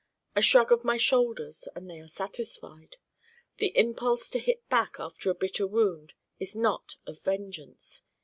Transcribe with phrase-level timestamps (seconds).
[0.35, 2.97] A shrug of my shoulders and they are satisfied.
[3.57, 8.01] The impulse to hit back after a bitter wound is not of vengeance.